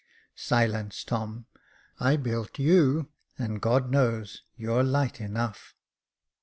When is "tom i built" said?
1.03-2.57